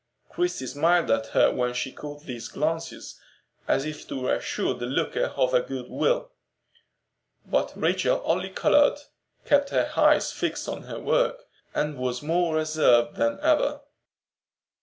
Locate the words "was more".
11.99-12.55